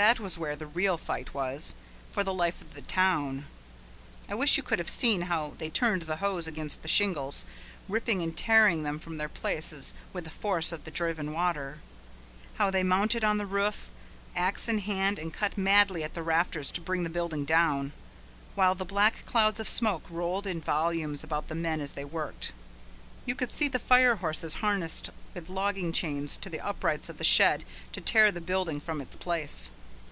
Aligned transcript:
That 0.00 0.20
was 0.20 0.38
where 0.38 0.54
the 0.54 0.64
real 0.64 0.96
fight 0.96 1.34
was, 1.34 1.74
for 2.12 2.22
the 2.22 2.32
life 2.32 2.60
of 2.60 2.74
the 2.74 2.82
town. 2.82 3.46
I 4.28 4.34
wish 4.36 4.56
you 4.56 4.62
could 4.62 4.78
have 4.78 4.88
seen 4.88 5.22
how 5.22 5.54
they 5.58 5.70
turned 5.70 6.02
the 6.02 6.18
hose 6.18 6.46
against 6.46 6.82
the 6.82 6.88
shingles, 6.88 7.44
ripping 7.88 8.22
and 8.22 8.36
tearing 8.36 8.84
them 8.84 9.00
from 9.00 9.16
their 9.16 9.28
places 9.28 9.94
with 10.12 10.22
the 10.22 10.30
force 10.30 10.70
of 10.70 10.84
the 10.84 10.92
driven 10.92 11.32
water: 11.32 11.80
how 12.58 12.70
they 12.70 12.84
mounted 12.84 13.24
on 13.24 13.38
the 13.38 13.44
roof, 13.44 13.90
axe 14.36 14.68
in 14.68 14.78
hand, 14.78 15.18
and 15.18 15.34
cut 15.34 15.58
madly 15.58 16.04
at 16.04 16.14
the 16.14 16.22
rafters 16.22 16.70
to 16.70 16.80
bring 16.80 17.02
the 17.02 17.10
building 17.10 17.44
down, 17.44 17.90
while 18.54 18.76
the 18.76 18.84
black 18.84 19.26
clouds 19.26 19.58
of 19.58 19.68
smoke 19.68 20.04
rolled 20.08 20.46
in 20.46 20.60
volumes 20.60 21.24
about 21.24 21.48
the 21.48 21.56
men 21.56 21.80
as 21.80 21.94
they 21.94 22.04
worked. 22.04 22.52
You 23.26 23.34
could 23.34 23.50
see 23.50 23.66
the 23.66 23.80
fire 23.80 24.14
horses 24.14 24.54
harnessed 24.62 25.10
with 25.34 25.50
logging 25.50 25.90
chains 25.92 26.36
to 26.36 26.48
the 26.48 26.60
uprights 26.60 27.08
of 27.08 27.18
the 27.18 27.24
shed 27.24 27.64
to 27.90 28.00
tear 28.00 28.30
the 28.30 28.40
building 28.40 28.78
from 28.78 29.00
its 29.00 29.16
place. 29.16 29.72